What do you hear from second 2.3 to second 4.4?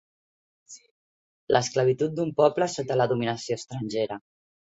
poble sota la dominació estrangera.